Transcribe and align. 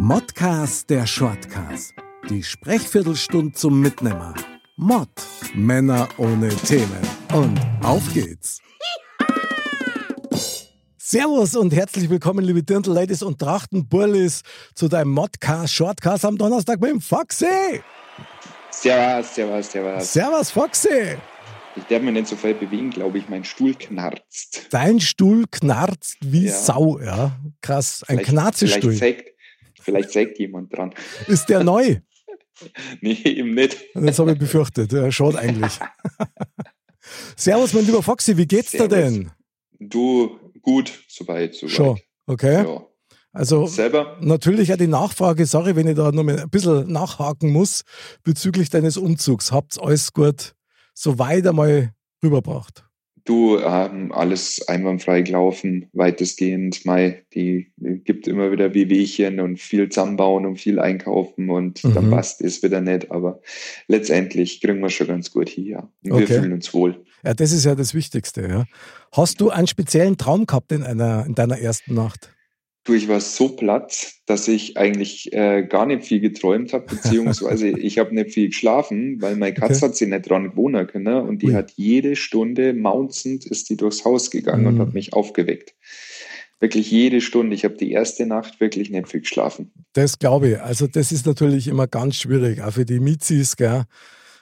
Modcast 0.00 0.88
der 0.90 1.08
Shortcast. 1.08 1.92
Die 2.30 2.44
Sprechviertelstunde 2.44 3.52
zum 3.52 3.80
Mitnehmer. 3.80 4.32
Mod. 4.76 5.08
Männer 5.54 6.08
ohne 6.18 6.50
Themen. 6.50 7.00
Und 7.34 7.60
auf 7.82 8.02
geht's. 8.14 8.60
Servus 10.96 11.56
und 11.56 11.74
herzlich 11.74 12.08
willkommen, 12.08 12.44
liebe 12.44 12.62
Dirndl-Ladies 12.62 13.24
und 13.24 13.40
Trachtenburlis, 13.40 14.42
zu 14.76 14.86
deinem 14.86 15.10
Modcast 15.10 15.74
Shortcast 15.74 16.24
am 16.24 16.38
Donnerstag 16.38 16.80
mit 16.80 16.90
dem 16.92 17.00
Foxy. 17.00 17.82
Servus, 18.70 19.34
servus, 19.34 19.72
servus. 19.72 20.12
Servus, 20.12 20.50
Foxy. 20.52 21.16
Ich 21.74 21.84
darf 21.84 22.02
mich 22.02 22.14
nicht 22.14 22.28
so 22.28 22.36
viel 22.36 22.54
bewegen, 22.54 22.90
glaube 22.90 23.18
ich. 23.18 23.28
Mein 23.28 23.42
Stuhl 23.42 23.74
knarzt. 23.74 24.68
Dein 24.70 25.00
Stuhl 25.00 25.46
knarzt 25.50 26.18
wie 26.20 26.46
Ja. 26.46 26.52
Sau, 26.52 27.00
ja. 27.00 27.32
Krass, 27.62 28.04
ein 28.06 28.18
Knarzestuhl. 28.18 28.92
Vielleicht 28.92 29.37
vielleicht 29.88 30.10
sägt 30.10 30.38
jemand 30.38 30.76
dran. 30.76 30.94
Ist 31.26 31.48
der 31.48 31.64
neu? 31.64 31.96
Nee, 33.00 33.16
eben 33.22 33.54
nicht. 33.54 33.76
Das 33.94 34.18
habe 34.18 34.32
ich 34.32 34.38
befürchtet. 34.40 34.92
Ja, 34.92 35.12
schade 35.12 35.38
eigentlich. 35.38 35.78
Servus, 37.36 37.72
mein 37.72 37.86
lieber 37.86 38.02
Foxy, 38.02 38.36
wie 38.36 38.46
geht's 38.46 38.72
dir 38.72 38.78
Servus. 38.78 38.98
denn? 38.98 39.30
Du, 39.78 40.40
gut, 40.60 40.92
soweit, 41.06 41.54
soweit. 41.54 41.70
Schon, 41.70 42.00
okay. 42.26 42.64
Ja. 42.64 42.84
Also 43.30 43.66
Selber? 43.66 44.16
natürlich 44.20 44.70
ja 44.70 44.76
die 44.76 44.88
Nachfrage, 44.88 45.46
sorry, 45.46 45.76
wenn 45.76 45.86
ich 45.86 45.94
da 45.94 46.10
noch 46.10 46.24
mal 46.24 46.40
ein 46.40 46.50
bisschen 46.50 46.90
nachhaken 46.90 47.52
muss, 47.52 47.82
bezüglich 48.24 48.70
deines 48.70 48.96
Umzugs. 48.96 49.52
Habt's 49.52 49.78
alles 49.78 50.12
gut 50.12 50.56
so 50.98 51.18
weit 51.18 51.46
einmal 51.46 51.92
rübergebracht? 52.24 52.84
Du, 53.28 53.58
ähm, 53.58 54.10
alles 54.10 54.66
einwandfrei 54.68 55.20
gelaufen, 55.20 55.90
weitestgehend. 55.92 56.86
Mai, 56.86 57.24
die, 57.34 57.70
gibt 57.76 58.26
immer 58.26 58.50
wieder 58.50 58.72
Wehwehchen 58.72 59.38
und 59.40 59.58
viel 59.60 59.90
zusammenbauen 59.90 60.46
und 60.46 60.56
viel 60.58 60.78
einkaufen 60.78 61.50
und 61.50 61.84
Mhm. 61.84 61.92
dann 61.92 62.10
passt 62.10 62.40
es 62.40 62.62
wieder 62.62 62.80
nicht. 62.80 63.10
Aber 63.10 63.40
letztendlich 63.86 64.62
kriegen 64.62 64.80
wir 64.80 64.88
schon 64.88 65.08
ganz 65.08 65.30
gut 65.30 65.50
hier. 65.50 65.90
Und 66.04 66.10
wir 66.10 66.24
Okay. 66.24 66.26
fühlen 66.40 66.54
uns 66.54 66.72
wohl. 66.72 67.04
Ja, 67.22 67.34
das 67.34 67.52
ist 67.52 67.66
ja 67.66 67.74
das 67.74 67.92
Wichtigste. 67.92 68.48
Ja. 68.48 68.64
Hast 69.12 69.42
du 69.42 69.50
einen 69.50 69.66
speziellen 69.66 70.16
Traum 70.16 70.46
gehabt 70.46 70.72
in, 70.72 70.82
einer, 70.82 71.26
in 71.26 71.34
deiner 71.34 71.58
ersten 71.58 71.92
Nacht? 71.92 72.30
Ich 72.94 73.08
war 73.08 73.20
so 73.20 73.48
platt, 73.50 74.12
dass 74.26 74.48
ich 74.48 74.76
eigentlich 74.76 75.32
äh, 75.32 75.62
gar 75.62 75.86
nicht 75.86 76.04
viel 76.04 76.20
geträumt 76.20 76.72
habe, 76.72 76.86
beziehungsweise 76.88 77.68
ich 77.88 77.98
habe 77.98 78.14
nicht 78.14 78.32
viel 78.32 78.48
geschlafen, 78.48 79.20
weil 79.20 79.36
meine 79.36 79.54
Katze 79.54 79.76
Okay. 79.76 79.86
hat 79.86 79.96
sich 79.96 80.08
nicht 80.08 80.28
dran 80.28 80.50
gewohnen 80.50 80.86
können 80.86 81.16
und 81.28 81.42
die 81.42 81.48
Ui. 81.48 81.52
hat 81.54 81.72
jede 81.76 82.16
Stunde 82.16 82.72
maunzend 82.74 83.46
ist 83.46 83.68
die 83.70 83.76
durchs 83.76 84.04
Haus 84.04 84.30
gegangen 84.30 84.66
und 84.66 84.74
Mhm. 84.74 84.80
hat 84.80 84.94
mich 84.94 85.12
aufgeweckt. 85.12 85.74
Wirklich 86.60 86.90
jede 86.90 87.20
Stunde. 87.20 87.54
Ich 87.54 87.64
habe 87.64 87.76
die 87.76 87.92
erste 87.92 88.26
Nacht 88.26 88.60
wirklich 88.60 88.90
nicht 88.90 89.08
viel 89.08 89.20
geschlafen. 89.20 89.72
Das 89.92 90.18
glaube 90.18 90.48
ich. 90.50 90.60
Also 90.60 90.86
das 90.88 91.12
ist 91.12 91.24
natürlich 91.26 91.68
immer 91.68 91.86
ganz 91.86 92.16
schwierig, 92.16 92.62
auch 92.62 92.72
für 92.72 92.84
die 92.84 92.98
Mizis, 92.98 93.56
gell, 93.56 93.84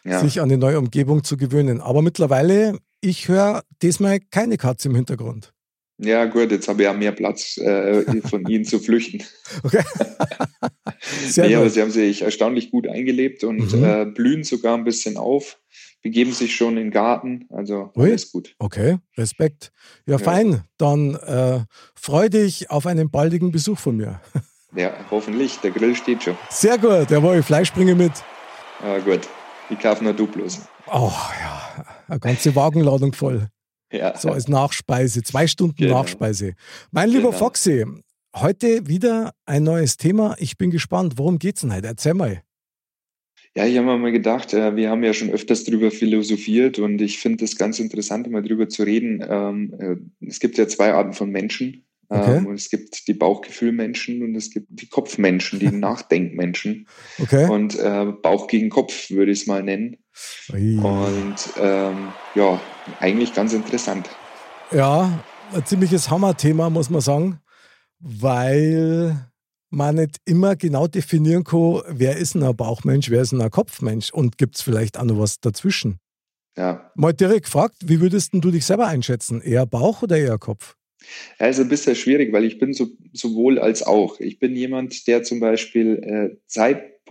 Ja, 0.05 0.21
sich 0.21 0.41
an 0.41 0.49
die 0.49 0.57
neue 0.57 0.79
Umgebung 0.79 1.25
zu 1.25 1.37
gewöhnen. 1.37 1.81
Aber 1.81 2.01
mittlerweile, 2.01 2.79
ich 3.03 3.29
höre 3.29 3.63
diesmal 3.83 4.19
keine 4.31 4.57
Katze 4.57 4.89
im 4.89 4.95
Hintergrund. 4.95 5.53
Ja 5.99 6.25
gut, 6.27 6.51
jetzt 6.51 6.69
habe 6.69 6.83
ich 6.83 6.87
ja 6.87 6.93
mehr 6.93 7.13
Platz, 7.13 7.57
äh, 7.59 8.21
von 8.23 8.47
ihnen 8.47 8.65
zu 8.65 8.79
flüchten. 8.79 9.23
Okay. 9.63 9.83
Sehr 11.29 11.47
nee, 11.49 11.55
aber 11.55 11.71
sie 11.71 11.81
haben 11.83 11.91
sich 11.91 12.23
erstaunlich 12.23 12.71
gut 12.71 12.89
eingelebt 12.89 13.45
und 13.45 13.73
Mhm. 13.73 13.85
äh, 13.85 14.05
blühen 14.07 14.45
sogar 14.45 14.77
ein 14.77 14.85
bisschen 14.85 15.17
auf, 15.17 15.59
begeben 16.03 16.33
sich 16.33 16.55
schon 16.57 16.77
in 16.77 16.85
den 16.87 16.91
Garten. 16.91 17.47
Also 17.51 17.91
Ui. 17.97 18.09
alles 18.11 18.33
gut. 18.33 18.55
Okay, 18.59 18.99
Respekt. 19.17 19.73
Ja, 20.07 20.13
Ja. 20.13 20.19
fein. 20.19 20.63
Dann 20.79 21.15
äh, 21.15 21.61
freu 21.95 22.29
dich 22.29 22.71
auf 22.71 22.87
einen 22.87 23.11
baldigen 23.11 23.51
Besuch 23.53 23.79
von 23.79 23.97
mir. 23.97 24.21
Ja, 24.75 24.93
hoffentlich. 25.11 25.57
Der 25.61 25.71
Grill 25.71 25.95
steht 25.97 26.23
schon. 26.25 26.37
Sehr 26.51 26.77
gut, 26.77 27.11
jawohl, 27.11 27.43
Fleisch 27.43 27.73
bringe 27.73 27.95
mit. 27.95 28.13
Ah, 28.83 28.99
gut. 28.99 29.21
Ich 29.71 29.79
kaufe 29.79 30.05
nur 30.05 30.13
Duplos. 30.13 30.61
Oh 30.93 31.11
ja, 31.41 31.87
eine 32.09 32.21
ganze 32.21 32.55
Wagenladung 32.55 33.15
voll. 33.15 33.49
Ja. 33.93 34.17
So 34.19 34.31
als 34.31 34.49
Nachspeise, 34.49 35.23
zwei 35.23 35.47
Stunden 35.47 35.77
Genau. 35.77 35.99
Nachspeise. 36.03 36.55
Mein 36.91 37.09
lieber 37.09 37.29
Genau. 37.31 37.39
Foxy, 37.39 37.85
heute 38.35 38.87
wieder 38.89 39.33
ein 39.47 39.63
neues 39.63 39.97
Thema. 39.97 40.35
Ich 40.39 40.57
bin 40.59 40.71
gespannt. 40.71 41.15
Worum 41.17 41.39
geht's 41.39 41.61
denn 41.61 41.73
heute? 41.75 41.87
Erzähl 41.89 42.15
mal. 42.15 42.43
ja, 43.55 43.65
ich 43.65 43.77
habe 43.79 43.87
mir 43.87 43.97
mal 43.99 44.13
gedacht, 44.13 44.53
äh, 44.53 44.77
wir 44.77 44.91
haben 44.91 45.03
ja 45.03 45.15
schon 45.15 45.31
öfters 45.31 45.65
drüber 45.65 45.91
philosophiert 45.91 46.79
und 46.79 47.01
ich 47.01 47.19
finde 47.19 47.45
es 47.45 47.57
ganz 47.57 47.79
interessant, 47.79 48.29
mal 48.31 48.43
drüber 48.43 48.69
zu 48.69 48.83
reden. 48.83 49.25
Ähm, 49.27 49.75
äh, 50.21 50.27
Es 50.27 50.41
gibt 50.41 50.59
ja 50.59 50.69
zwei 50.69 50.93
Arten 50.93 51.13
von 51.15 51.31
Menschen. 51.31 51.83
Okay. 52.09 52.37
Ähm, 52.37 52.47
Und 52.47 52.55
es 52.55 52.71
gibt 52.71 53.09
die 53.09 53.15
Bauchgefühlmenschen 53.15 54.23
und 54.23 54.37
es 54.37 54.51
gibt 54.51 54.67
die 54.71 54.87
Kopfmenschen, 54.89 55.59
die 55.59 55.67
Nachdenkmenschen. 55.73 56.87
Okay. 57.21 57.49
Und 57.51 57.77
äh, 57.79 58.13
Bauch 58.23 58.47
gegen 58.47 58.69
Kopf 58.69 59.11
würde 59.11 59.33
ich 59.33 59.41
es 59.41 59.47
mal 59.47 59.63
nennen. 59.63 59.97
Ui. 60.53 60.79
Und 60.79 61.37
ähm, 61.59 62.13
ja, 62.35 62.61
eigentlich 63.01 63.35
ganz 63.35 63.53
interessant. 63.53 64.09
Ja, 64.71 65.25
ein 65.53 65.65
ziemliches 65.65 66.11
Hammerthema, 66.11 66.71
muss 66.71 66.91
man 66.91 67.01
sagen, 67.01 67.41
weil 67.99 69.17
man 69.71 69.97
nicht 69.97 70.17
immer 70.25 70.57
genau 70.57 70.87
definieren 70.87 71.45
kann, 71.45 71.83
wer 71.89 72.17
ist 72.17 72.35
denn 72.35 72.43
ein 72.43 72.57
Bauchmensch, 72.57 73.11
wer 73.11 73.23
ist 73.23 73.33
denn 73.33 73.43
ein 73.43 73.51
Kopfmensch 73.51 74.11
und 74.11 74.39
gibt 74.39 74.57
es 74.57 74.63
vielleicht 74.63 74.99
auch 74.99 75.05
noch 75.05 75.19
was 75.19 75.41
dazwischen. 75.41 75.99
Ja, 76.57 76.91
Mal 76.95 77.13
direkt 77.13 77.45
gefragt, 77.45 77.77
wie 77.85 78.01
würdest 78.01 78.33
du 78.33 78.51
dich 78.51 78.65
selber 78.65 78.87
einschätzen? 78.87 79.43
Eher 79.43 79.67
Bauch 79.67 80.03
oder 80.03 80.17
eher 80.17 80.39
Kopf? 80.39 80.75
Ja, 81.39 81.47
ist 81.47 81.61
ein 81.61 81.69
bisschen 81.69 81.95
schwierig, 81.95 82.33
weil 82.33 82.45
ich 82.45 82.59
bin 82.59 82.73
so, 82.73 82.89
sowohl 83.13 83.59
als 83.59 83.83
auch. 83.83 84.19
Ich 84.21 84.39
bin 84.39 84.57
jemand, 84.57 85.07
der 85.07 85.23
zum 85.23 85.41
Beispiel 85.41 85.99
äh, 86.03 86.37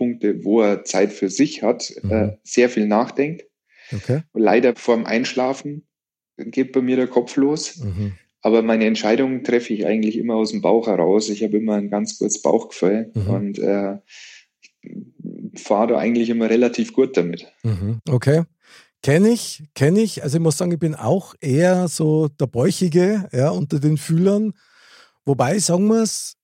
Zeitpunkte, 0.00 0.44
wo 0.44 0.60
er 0.60 0.84
Zeit 0.84 1.12
für 1.12 1.30
sich 1.30 1.62
hat, 1.62 1.92
Mhm. 2.02 2.10
äh, 2.12 2.36
sehr 2.44 2.68
viel 2.68 2.86
nachdenkt. 2.86 3.44
Okay. 3.94 4.22
Leider 4.34 4.74
vorm 4.76 5.06
Einschlafen 5.06 5.86
geht 6.36 6.72
bei 6.72 6.82
mir 6.82 6.96
der 6.96 7.06
Kopf 7.06 7.36
los. 7.36 7.78
Mhm. 7.78 8.12
Aber 8.42 8.62
meine 8.62 8.84
Entscheidungen 8.84 9.42
treffe 9.42 9.72
ich 9.74 9.86
eigentlich 9.86 10.18
immer 10.18 10.34
aus 10.34 10.50
dem 10.50 10.60
Bauch 10.60 10.86
heraus. 10.86 11.28
Ich 11.30 11.42
habe 11.42 11.56
immer 11.56 11.74
ein 11.74 11.90
ganz 11.90 12.18
kurzes 12.18 12.42
Bauchgefühl 12.42 13.10
Mhm. 13.14 13.28
und 13.30 13.58
äh, 13.58 13.96
fahre 15.56 15.88
da 15.88 15.98
eigentlich 15.98 16.28
immer 16.30 16.48
relativ 16.50 16.92
gut 16.92 17.16
damit. 17.16 17.46
Mhm. 17.62 18.00
Okay. 18.08 18.42
Kenne 19.02 19.28
ich, 19.30 19.64
kenne 19.74 20.00
ich. 20.00 20.22
Also 20.22 20.36
ich 20.38 20.42
muss 20.42 20.58
sagen, 20.58 20.72
ich 20.72 20.78
bin 20.78 20.94
auch 20.94 21.34
eher 21.40 21.88
so 21.88 22.28
der 22.28 22.46
Bäuchige 22.46 23.28
ja, 23.32 23.50
unter 23.50 23.78
den 23.78 23.96
Fühlern. 23.96 24.52
Wobei, 25.24 25.58
sagen 25.58 25.86
wir 25.88 26.02
es, 26.02 26.36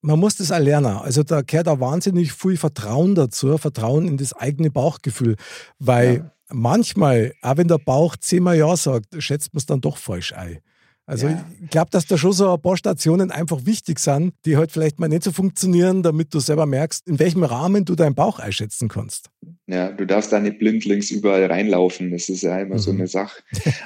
man 0.00 0.18
muss 0.18 0.36
das 0.36 0.52
auch 0.52 0.58
lernen. 0.58 0.96
Also 0.96 1.22
da 1.22 1.42
gehört 1.42 1.68
auch 1.68 1.80
wahnsinnig 1.80 2.32
viel 2.32 2.56
Vertrauen 2.56 3.14
dazu, 3.14 3.58
Vertrauen 3.58 4.06
in 4.08 4.16
das 4.16 4.32
eigene 4.32 4.70
Bauchgefühl. 4.70 5.36
Weil 5.78 6.14
Ja. 6.16 6.30
manchmal, 6.52 7.32
auch 7.42 7.56
wenn 7.56 7.68
der 7.68 7.78
Bauch 7.78 8.16
zehnmal 8.16 8.56
Ja 8.56 8.76
sagt, 8.76 9.06
schätzt 9.18 9.52
man 9.54 9.58
es 9.58 9.66
dann 9.66 9.80
doch 9.80 9.96
falsch 9.96 10.32
ein. 10.32 10.58
Also 11.06 11.26
Ja. 11.28 11.44
ich 11.62 11.70
glaube, 11.70 11.90
dass 11.90 12.06
da 12.06 12.18
schon 12.18 12.32
so 12.32 12.52
ein 12.52 12.60
paar 12.60 12.76
Stationen 12.76 13.30
einfach 13.30 13.64
wichtig 13.64 13.98
sind, 13.98 14.34
die 14.44 14.56
halt 14.56 14.70
vielleicht 14.72 15.00
mal 15.00 15.08
nicht 15.08 15.24
so 15.24 15.32
funktionieren, 15.32 16.02
damit 16.02 16.34
du 16.34 16.38
selber 16.40 16.66
merkst, 16.66 17.06
in 17.08 17.18
welchem 17.18 17.44
Rahmen 17.44 17.84
du 17.84 17.94
deinen 17.94 18.14
Bauch 18.14 18.38
einschätzen 18.38 18.88
kannst. 18.88 19.30
Ja, 19.70 19.92
du 19.92 20.06
darfst 20.06 20.32
da 20.32 20.40
nicht 20.40 20.58
blindlings 20.58 21.10
überall 21.10 21.44
reinlaufen. 21.44 22.10
Das 22.10 22.30
ist 22.30 22.42
ja 22.42 22.58
immer 22.58 22.78
so 22.78 22.90
Mhm. 22.90 23.00
eine 23.00 23.06
Sache. 23.06 23.42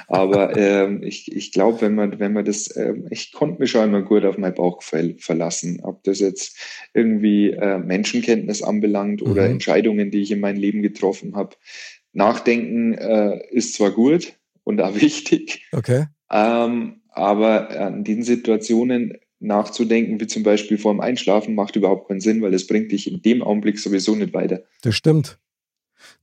Aber 0.07 0.55
ähm, 0.57 1.03
ich, 1.03 1.29
ich 1.35 1.51
glaube, 1.51 1.81
wenn 1.81 1.93
man, 1.93 2.19
wenn 2.19 2.31
man 2.31 2.45
das, 2.45 2.73
ähm, 2.77 3.07
ich 3.09 3.33
konnte 3.33 3.59
mich 3.59 3.71
schon 3.71 3.89
immer 3.89 4.01
gut 4.01 4.23
auf 4.23 4.37
mein 4.37 4.53
Bauchgefühl 4.53 5.17
verlassen. 5.19 5.81
Ob 5.83 6.01
das 6.05 6.19
jetzt 6.21 6.57
irgendwie 6.93 7.51
äh, 7.51 7.79
Menschenkenntnis 7.79 8.61
anbelangt 8.63 9.21
oder 9.21 9.43
Mhm. 9.43 9.51
Entscheidungen, 9.55 10.09
die 10.09 10.21
ich 10.21 10.31
in 10.31 10.39
meinem 10.39 10.57
Leben 10.61 10.81
getroffen 10.81 11.35
habe. 11.35 11.57
Nachdenken 12.13 12.93
äh, 12.93 13.39
ist 13.51 13.73
zwar 13.73 13.91
gut 13.91 14.33
und 14.63 14.81
auch 14.81 14.95
wichtig, 15.01 15.65
Okay. 15.73 16.05
ähm, 16.31 17.01
aber 17.09 17.69
an 17.71 18.03
den 18.03 18.23
Situationen 18.23 19.17
nachzudenken, 19.39 20.19
wie 20.21 20.27
zum 20.27 20.43
Beispiel 20.43 20.77
vor 20.77 20.93
dem 20.93 21.01
Einschlafen, 21.01 21.53
macht 21.55 21.75
überhaupt 21.75 22.07
keinen 22.07 22.21
Sinn, 22.21 22.41
weil 22.41 22.53
es 22.53 22.65
bringt 22.65 22.91
dich 22.93 23.11
in 23.11 23.21
dem 23.21 23.41
Augenblick 23.41 23.77
sowieso 23.77 24.15
nicht 24.15 24.33
weiter. 24.33 24.63
Das 24.81 24.95
stimmt. 24.95 25.37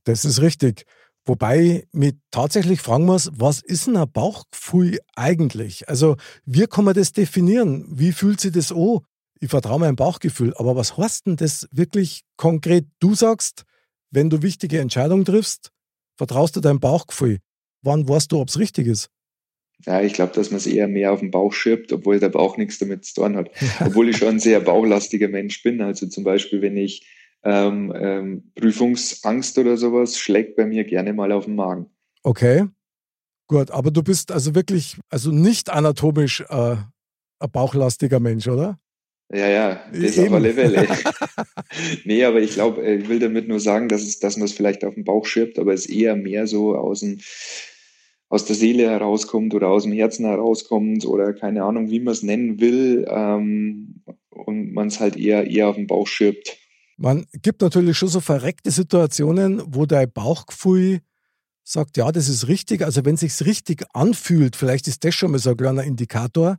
Das 0.03 0.25
ist 0.25 0.41
richtig. 0.41 0.85
Wobei 1.25 1.85
mich 1.91 2.15
tatsächlich 2.31 2.81
fragen 2.81 3.05
muss, 3.05 3.31
was 3.33 3.61
ist 3.61 3.87
denn 3.87 3.97
ein 3.97 4.11
Bauchgefühl 4.11 4.99
eigentlich? 5.15 5.87
Also, 5.87 6.17
wie 6.45 6.65
kann 6.65 6.85
man 6.85 6.95
das 6.95 7.13
definieren? 7.13 7.85
Wie 7.89 8.11
fühlt 8.11 8.41
sich 8.41 8.51
das 8.51 8.71
an? 8.71 8.99
Ich 9.39 9.49
vertraue 9.49 9.79
meinem 9.79 9.95
Bauchgefühl. 9.95 10.53
Aber 10.55 10.75
was 10.75 10.97
heißt 10.97 11.27
denn 11.27 11.35
das 11.35 11.67
wirklich 11.71 12.23
konkret? 12.37 12.85
Du 12.99 13.13
sagst, 13.13 13.65
wenn 14.09 14.29
du 14.29 14.41
wichtige 14.41 14.79
Entscheidungen 14.79 15.25
triffst, 15.25 15.71
vertraust 16.17 16.55
du 16.55 16.59
deinem 16.59 16.79
Bauchgefühl. 16.79 17.39
Wann 17.83 18.07
weißt 18.07 18.31
du, 18.31 18.39
ob 18.39 18.49
es 18.49 18.59
richtig 18.59 18.87
ist? 18.87 19.09
Ja, 19.85 20.01
ich 20.01 20.13
glaube, 20.13 20.33
dass 20.33 20.51
man 20.51 20.57
es 20.57 20.67
eher 20.67 20.87
mehr 20.87 21.11
auf 21.11 21.21
den 21.21 21.31
Bauch 21.31 21.53
schirbt, 21.53 21.91
obwohl 21.91 22.19
der 22.19 22.29
Bauch 22.29 22.57
nichts 22.57 22.77
damit 22.77 23.05
zu 23.05 23.15
tun 23.15 23.35
hat. 23.35 23.49
Obwohl 23.79 24.09
ich 24.09 24.17
schon 24.17 24.27
ein 24.27 24.39
sehr 24.39 24.59
bauchlastiger 24.59 25.27
Mensch 25.27 25.63
bin. 25.63 25.81
Also 25.81 26.07
zum 26.07 26.23
Beispiel, 26.23 26.61
wenn 26.61 26.77
ich 26.77 27.07
ähm, 27.43 27.93
ähm, 27.95 28.51
Prüfungsangst 28.55 29.57
oder 29.57 29.77
sowas 29.77 30.17
schlägt 30.17 30.55
bei 30.55 30.65
mir 30.65 30.83
gerne 30.83 31.13
mal 31.13 31.31
auf 31.31 31.45
den 31.45 31.55
Magen. 31.55 31.87
Okay, 32.23 32.67
gut. 33.47 33.71
Aber 33.71 33.91
du 33.91 34.03
bist 34.03 34.31
also 34.31 34.53
wirklich, 34.55 34.97
also 35.09 35.31
nicht 35.31 35.69
anatomisch 35.69 36.41
äh, 36.49 36.75
ein 37.39 37.51
bauchlastiger 37.51 38.19
Mensch, 38.19 38.47
oder? 38.47 38.79
Ja, 39.33 39.47
ja, 39.47 39.83
das 39.93 40.17
Eben. 40.17 40.27
auf 40.27 40.33
alle 40.33 40.53
Fälle. 40.53 40.87
nee, 42.03 42.23
aber 42.25 42.41
ich 42.41 42.51
glaube, 42.51 42.83
äh, 42.83 42.95
ich 42.95 43.07
will 43.07 43.19
damit 43.19 43.47
nur 43.47 43.61
sagen, 43.61 43.87
dass, 43.87 44.01
es, 44.01 44.19
dass 44.19 44.35
man 44.35 44.45
es 44.45 44.51
vielleicht 44.51 44.83
auf 44.83 44.93
den 44.93 45.05
Bauch 45.05 45.25
schirbt, 45.25 45.57
aber 45.57 45.73
es 45.73 45.85
eher 45.85 46.17
mehr 46.17 46.47
so 46.47 46.75
aus, 46.75 46.99
dem, 46.99 47.19
aus 48.27 48.43
der 48.45 48.57
Seele 48.57 48.89
herauskommt 48.89 49.53
oder 49.53 49.69
aus 49.69 49.83
dem 49.83 49.93
Herzen 49.93 50.25
herauskommt 50.25 51.05
oder 51.05 51.33
keine 51.33 51.63
Ahnung, 51.63 51.89
wie 51.89 52.01
man 52.01 52.11
es 52.11 52.23
nennen 52.23 52.59
will 52.59 53.05
ähm, 53.07 54.03
und 54.29 54.73
man 54.73 54.87
es 54.87 54.99
halt 54.99 55.15
eher, 55.15 55.49
eher 55.49 55.69
auf 55.69 55.77
den 55.77 55.87
Bauch 55.87 56.07
schirbt. 56.07 56.57
Man 56.97 57.25
gibt 57.41 57.61
natürlich 57.61 57.97
schon 57.97 58.09
so 58.09 58.19
verreckte 58.19 58.71
Situationen, 58.71 59.61
wo 59.65 59.85
dein 59.85 60.11
Bauchgefühl 60.11 60.99
sagt, 61.63 61.97
ja, 61.97 62.11
das 62.11 62.29
ist 62.29 62.47
richtig. 62.47 62.83
Also 62.83 63.05
wenn 63.05 63.15
es 63.15 63.21
sich 63.21 63.45
richtig 63.45 63.83
anfühlt, 63.93 64.55
vielleicht 64.55 64.87
ist 64.87 65.03
das 65.03 65.15
schon 65.15 65.31
mal 65.31 65.39
so 65.39 65.51
ein 65.51 65.57
kleiner 65.57 65.83
Indikator, 65.83 66.57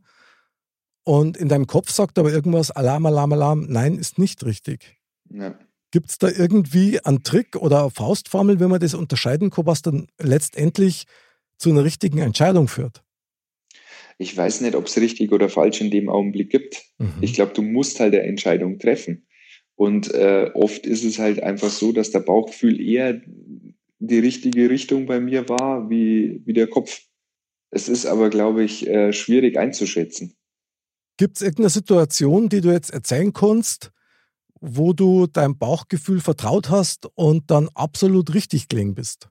und 1.04 1.36
in 1.36 1.48
deinem 1.48 1.66
Kopf 1.66 1.90
sagt 1.90 2.18
aber 2.18 2.32
irgendwas, 2.32 2.70
Alarm, 2.70 3.06
Alarm, 3.06 3.32
Alarm, 3.32 3.66
nein, 3.68 3.98
ist 3.98 4.18
nicht 4.18 4.44
richtig. 4.44 4.96
Ja. 5.30 5.58
Gibt 5.90 6.10
es 6.10 6.18
da 6.18 6.28
irgendwie 6.28 7.00
einen 7.00 7.22
Trick 7.22 7.56
oder 7.56 7.80
eine 7.80 7.90
Faustformel, 7.90 8.60
wenn 8.60 8.70
man 8.70 8.80
das 8.80 8.94
unterscheiden 8.94 9.50
kann, 9.50 9.66
was 9.66 9.82
dann 9.82 10.08
letztendlich 10.18 11.04
zu 11.58 11.70
einer 11.70 11.84
richtigen 11.84 12.18
Entscheidung 12.18 12.68
führt? 12.68 13.02
Ich 14.18 14.36
weiß 14.36 14.60
nicht, 14.60 14.74
ob 14.74 14.86
es 14.86 14.96
richtig 14.96 15.32
oder 15.32 15.48
falsch 15.48 15.80
in 15.80 15.90
dem 15.90 16.08
Augenblick 16.08 16.50
gibt. 16.50 16.82
Mhm. 16.98 17.14
Ich 17.20 17.34
glaube, 17.34 17.52
du 17.52 17.62
musst 17.62 17.98
halt 17.98 18.14
eine 18.14 18.22
Entscheidung 18.22 18.78
treffen. 18.78 19.26
Und 19.82 20.14
äh, 20.14 20.48
oft 20.54 20.86
ist 20.86 21.02
es 21.02 21.18
halt 21.18 21.42
einfach 21.42 21.68
so, 21.68 21.90
dass 21.90 22.12
der 22.12 22.20
Bauchgefühl 22.20 22.80
eher 22.80 23.20
die 23.98 24.20
richtige 24.20 24.70
Richtung 24.70 25.06
bei 25.06 25.18
mir 25.18 25.48
war, 25.48 25.90
wie, 25.90 26.40
wie 26.44 26.52
der 26.52 26.68
Kopf. 26.68 27.00
Es 27.72 27.88
ist 27.88 28.06
aber, 28.06 28.30
glaube 28.30 28.62
ich, 28.62 28.86
äh, 28.86 29.12
schwierig 29.12 29.58
einzuschätzen. 29.58 30.36
Gibt 31.16 31.36
es 31.36 31.42
irgendeine 31.42 31.70
Situation, 31.70 32.48
die 32.48 32.60
du 32.60 32.70
jetzt 32.70 32.92
erzählen 32.92 33.32
kannst, 33.32 33.90
wo 34.60 34.92
du 34.92 35.26
deinem 35.26 35.58
Bauchgefühl 35.58 36.20
vertraut 36.20 36.70
hast 36.70 37.08
und 37.16 37.50
dann 37.50 37.68
absolut 37.74 38.34
richtig 38.34 38.68
gelegen 38.68 38.94
bist? 38.94 39.30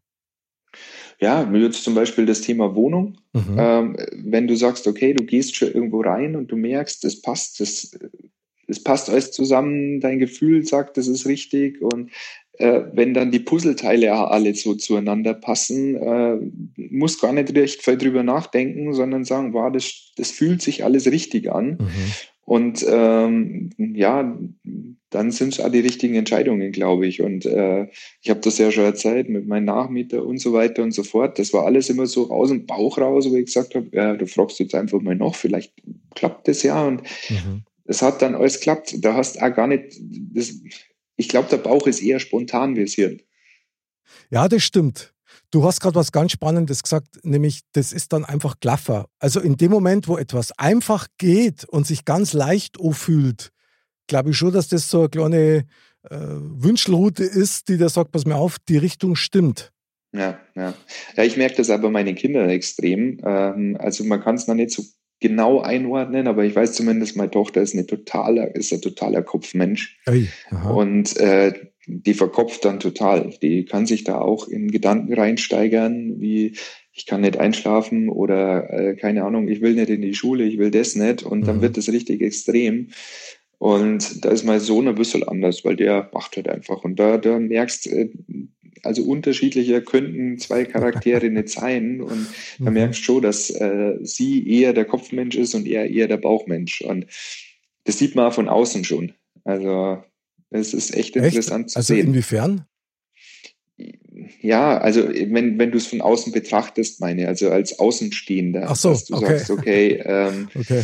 Ja, 1.21 1.45
mir 1.45 1.61
jetzt 1.61 1.85
zum 1.85 1.95
Beispiel 1.95 2.25
das 2.25 2.41
Thema 2.41 2.75
Wohnung. 2.75 3.15
Mhm. 3.31 3.55
Ähm, 3.57 3.97
wenn 4.15 4.47
du 4.47 4.57
sagst, 4.57 4.85
okay, 4.85 5.13
du 5.13 5.23
gehst 5.23 5.55
schon 5.55 5.71
irgendwo 5.71 6.01
rein 6.01 6.35
und 6.35 6.51
du 6.51 6.57
merkst, 6.57 7.05
es 7.05 7.21
passt, 7.21 7.61
das, 7.61 7.97
es 8.71 8.83
passt 8.83 9.09
alles 9.09 9.31
zusammen, 9.31 9.99
dein 9.99 10.19
Gefühl 10.19 10.65
sagt, 10.65 10.97
das 10.97 11.07
ist 11.07 11.27
richtig 11.27 11.81
und 11.81 12.09
äh, 12.53 12.81
wenn 12.93 13.13
dann 13.13 13.31
die 13.31 13.39
Puzzleteile 13.39 14.13
alle 14.13 14.53
so 14.55 14.75
zueinander 14.75 15.33
passen, 15.33 15.95
äh, 15.95 16.37
muss 16.89 17.19
gar 17.19 17.33
nicht 17.33 17.55
recht 17.55 17.81
viel 17.83 17.97
drüber 17.97 18.23
nachdenken, 18.23 18.93
sondern 18.93 19.23
sagen, 19.25 19.53
wow, 19.53 19.71
das, 19.71 20.11
das 20.15 20.31
fühlt 20.31 20.61
sich 20.61 20.83
alles 20.83 21.07
richtig 21.07 21.51
an. 21.51 21.77
Mhm. 21.79 22.13
Und 22.43 22.85
ähm, 22.87 23.69
ja, 23.77 24.37
dann 25.09 25.31
sind 25.31 25.53
es 25.53 25.59
auch 25.59 25.71
die 25.71 25.79
richtigen 25.79 26.15
Entscheidungen, 26.15 26.71
glaube 26.71 27.07
ich. 27.07 27.21
Und 27.21 27.45
äh, 27.45 27.87
ich 28.21 28.29
habe 28.29 28.41
das 28.41 28.57
ja 28.57 28.71
schon 28.71 28.83
erzählt 28.83 29.29
mit 29.29 29.47
meinem 29.47 29.65
Nachmieter 29.65 30.25
und 30.25 30.39
so 30.39 30.51
weiter 30.53 30.83
und 30.83 30.91
so 30.91 31.03
fort. 31.03 31.39
Das 31.39 31.53
war 31.53 31.65
alles 31.65 31.89
immer 31.89 32.07
so 32.07 32.29
aus 32.29 32.49
dem 32.49 32.65
Bauch 32.65 32.97
raus, 32.97 33.29
wo 33.29 33.35
ich 33.35 33.45
gesagt 33.45 33.73
habe, 33.73 33.87
ja, 33.93 34.15
du 34.15 34.27
fragst 34.27 34.59
jetzt 34.59 34.75
einfach 34.75 34.99
mal 35.01 35.15
noch, 35.15 35.35
vielleicht 35.35 35.73
klappt 36.13 36.47
das 36.47 36.63
ja. 36.63 36.85
Und 36.85 37.03
mhm. 37.29 37.63
Es 37.91 38.01
hat 38.01 38.21
dann 38.21 38.35
alles 38.35 38.61
klappt. 38.61 39.03
Da 39.03 39.15
hast 39.15 39.41
auch 39.41 39.53
gar 39.53 39.67
nicht, 39.67 39.99
das, 39.99 40.53
ich 41.17 41.27
glaube, 41.27 41.49
der 41.49 41.57
Bauch 41.57 41.85
ist 41.87 42.01
eher 42.01 42.19
spontan 42.19 42.75
wie 42.75 42.83
das 42.85 42.93
Hirn. 42.93 43.21
Ja, 44.29 44.47
das 44.47 44.63
stimmt. 44.63 45.13
Du 45.51 45.65
hast 45.65 45.81
gerade 45.81 45.95
was 45.95 46.13
ganz 46.13 46.31
Spannendes 46.31 46.81
gesagt, 46.81 47.23
nämlich 47.23 47.61
das 47.73 47.91
ist 47.91 48.13
dann 48.13 48.23
einfach 48.23 48.59
Klaffer. 48.61 49.07
Also 49.19 49.41
in 49.41 49.57
dem 49.57 49.71
Moment, 49.71 50.07
wo 50.07 50.17
etwas 50.17 50.57
einfach 50.57 51.07
geht 51.17 51.65
und 51.65 51.85
sich 51.85 52.05
ganz 52.05 52.31
leicht 52.31 52.77
fühlt, 52.91 53.51
glaube 54.07 54.31
ich 54.31 54.37
schon, 54.37 54.53
dass 54.53 54.69
das 54.69 54.89
so 54.89 55.01
eine 55.01 55.09
kleine 55.09 55.65
äh, 56.09 56.17
Wünschelroute 56.17 57.25
ist, 57.25 57.67
die 57.67 57.77
da 57.77 57.89
sagt, 57.89 58.11
pass 58.11 58.25
mir 58.25 58.37
auf, 58.37 58.57
die 58.59 58.77
Richtung 58.77 59.15
stimmt. 59.15 59.73
Ja, 60.13 60.39
ja. 60.55 60.73
Ja, 61.17 61.23
ich 61.23 61.35
merke 61.35 61.55
das 61.55 61.69
aber 61.69 61.83
bei 61.83 61.89
meinen 61.89 62.15
Kindern 62.15 62.49
extrem. 62.49 63.19
Ähm, 63.23 63.77
also 63.79 64.05
man 64.05 64.21
kann 64.21 64.35
es 64.35 64.47
noch 64.47 64.55
nicht 64.55 64.71
so 64.71 64.83
genau 65.21 65.61
einordnen, 65.61 66.27
aber 66.27 66.43
ich 66.43 66.55
weiß 66.55 66.73
zumindest, 66.73 67.15
meine 67.15 67.31
Tochter 67.31 67.61
ist, 67.61 67.73
eine 67.73 67.85
totaler, 67.85 68.53
ist 68.55 68.73
ein 68.73 68.81
totaler 68.81 69.21
Kopfmensch. 69.21 69.99
Ui, 70.09 70.27
und 70.73 71.15
äh, 71.17 71.53
die 71.87 72.13
verkopft 72.13 72.65
dann 72.65 72.79
total. 72.79 73.33
Die 73.41 73.65
kann 73.65 73.85
sich 73.85 74.03
da 74.03 74.19
auch 74.19 74.47
in 74.47 74.69
Gedanken 74.69 75.13
reinsteigern, 75.13 76.19
wie 76.19 76.57
ich 76.93 77.05
kann 77.05 77.21
nicht 77.21 77.37
einschlafen 77.37 78.09
oder 78.09 78.69
äh, 78.69 78.95
keine 78.95 79.23
Ahnung, 79.23 79.47
ich 79.47 79.61
will 79.61 79.75
nicht 79.75 79.89
in 79.89 80.01
die 80.01 80.13
Schule, 80.13 80.43
ich 80.43 80.57
will 80.57 80.71
das 80.71 80.95
nicht. 80.95 81.23
Und 81.23 81.47
dann 81.47 81.57
mhm. 81.57 81.61
wird 81.61 81.77
das 81.77 81.89
richtig 81.89 82.21
extrem. 82.21 82.89
Und 83.57 84.25
da 84.25 84.29
ist 84.29 84.43
mein 84.43 84.59
Sohn 84.59 84.87
ein 84.87 84.95
bisschen 84.95 85.23
anders, 85.23 85.63
weil 85.63 85.75
der 85.75 86.09
macht 86.13 86.35
halt 86.35 86.49
einfach. 86.49 86.83
Und 86.83 86.99
da, 86.99 87.17
da 87.17 87.39
merkst, 87.39 87.87
äh, 87.87 88.09
also 88.83 89.03
unterschiedlicher 89.03 89.81
könnten 89.81 90.37
zwei 90.37 90.65
Charaktere 90.65 91.29
nicht 91.29 91.49
sein. 91.49 92.01
Und 92.01 92.27
da 92.59 92.69
mhm. 92.69 92.73
merkst 92.73 92.99
du 93.01 93.03
schon, 93.03 93.21
dass 93.21 93.49
äh, 93.49 93.97
sie 94.01 94.47
eher 94.47 94.73
der 94.73 94.85
Kopfmensch 94.85 95.35
ist 95.35 95.53
und 95.53 95.67
er 95.67 95.89
eher 95.89 96.07
der 96.07 96.17
Bauchmensch. 96.17 96.81
Und 96.81 97.05
das 97.83 97.97
sieht 97.97 98.15
man 98.15 98.31
von 98.31 98.47
außen 98.47 98.83
schon. 98.83 99.13
Also 99.43 100.03
es 100.49 100.73
ist 100.73 100.95
echt, 100.95 101.15
echt? 101.15 101.25
interessant 101.27 101.71
zu 101.71 101.77
also 101.77 101.93
sehen. 101.93 101.99
Also 101.99 102.09
inwiefern? 102.09 102.65
Ja, 104.41 104.77
also 104.77 105.07
wenn, 105.09 105.57
wenn 105.57 105.71
du 105.71 105.77
es 105.77 105.87
von 105.87 106.01
außen 106.01 106.31
betrachtest, 106.31 106.99
meine, 107.01 107.27
also 107.27 107.49
als 107.49 107.79
Außenstehender, 107.79 108.65
Ach 108.67 108.75
so, 108.75 108.89
dass 108.89 109.05
du 109.05 109.15
okay. 109.15 109.25
sagst, 109.25 109.49
okay, 109.49 110.03
ähm, 110.05 110.49
okay, 110.55 110.83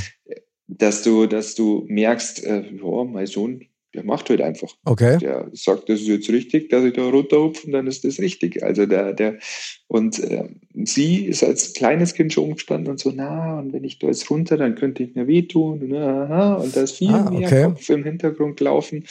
dass 0.67 1.03
du, 1.03 1.27
dass 1.27 1.55
du 1.55 1.85
merkst, 1.87 2.43
äh, 2.43 2.63
ja, 2.71 3.03
mein 3.03 3.27
Sohn, 3.27 3.65
der 3.97 4.05
macht 4.05 4.29
halt 4.29 4.41
einfach. 4.41 4.75
Okay. 4.85 5.17
Der 5.17 5.49
sagt, 5.53 5.89
das 5.89 6.01
ist 6.01 6.07
jetzt 6.07 6.29
richtig, 6.29 6.69
dass 6.69 6.83
ich 6.83 6.93
da 6.93 7.09
runterhupfe 7.09 7.65
und 7.65 7.73
dann 7.73 7.87
ist 7.87 8.03
das 8.03 8.19
richtig. 8.19 8.61
Also 8.61 8.85
der, 8.85 9.11
der, 9.11 9.39
und 9.87 10.19
äh, 10.19 10.49
sie 10.83 11.25
ist 11.25 11.43
als 11.43 11.73
kleines 11.73 12.13
Kind 12.13 12.31
schon 12.31 12.43
umgestanden 12.43 12.91
und 12.91 12.99
so, 12.99 13.11
na, 13.11 13.57
und 13.57 13.73
wenn 13.73 13.83
ich 13.83 13.97
da 13.97 14.05
jetzt 14.05 14.29
runter, 14.29 14.55
dann 14.55 14.75
könnte 14.75 15.01
ich 15.01 15.15
mir 15.15 15.25
wehtun. 15.25 15.81
Und, 15.81 15.95
aha, 15.95 16.55
und 16.57 16.75
da 16.75 16.81
ist 16.81 16.97
viel 16.97 17.09
ah, 17.09 17.27
mehr 17.31 17.47
okay. 17.47 17.63
Kopf 17.63 17.89
im 17.89 18.03
Hintergrund 18.03 18.59
laufen. 18.59 19.03